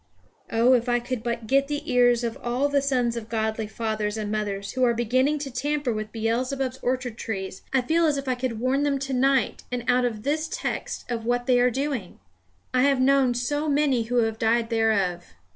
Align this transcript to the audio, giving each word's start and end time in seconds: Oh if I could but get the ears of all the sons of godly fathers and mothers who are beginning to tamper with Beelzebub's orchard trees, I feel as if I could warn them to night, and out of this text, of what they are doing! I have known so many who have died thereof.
Oh 0.51 0.73
if 0.73 0.89
I 0.89 0.99
could 0.99 1.21
but 1.21 1.45
get 1.45 1.67
the 1.67 1.83
ears 1.93 2.23
of 2.23 2.35
all 2.41 2.67
the 2.69 2.81
sons 2.81 3.15
of 3.15 3.29
godly 3.29 3.67
fathers 3.67 4.17
and 4.17 4.31
mothers 4.31 4.71
who 4.71 4.83
are 4.83 4.95
beginning 4.95 5.37
to 5.37 5.51
tamper 5.51 5.93
with 5.93 6.11
Beelzebub's 6.11 6.79
orchard 6.81 7.19
trees, 7.19 7.61
I 7.71 7.83
feel 7.83 8.07
as 8.07 8.17
if 8.17 8.27
I 8.27 8.33
could 8.33 8.59
warn 8.59 8.81
them 8.81 8.97
to 8.97 9.13
night, 9.13 9.61
and 9.71 9.83
out 9.87 10.03
of 10.05 10.23
this 10.23 10.47
text, 10.47 11.05
of 11.11 11.23
what 11.27 11.45
they 11.45 11.59
are 11.59 11.69
doing! 11.69 12.19
I 12.73 12.81
have 12.81 12.99
known 12.99 13.35
so 13.35 13.69
many 13.69 14.05
who 14.05 14.23
have 14.23 14.39
died 14.39 14.71
thereof. 14.71 15.23